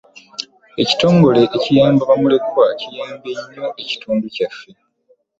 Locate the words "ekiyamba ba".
1.55-2.15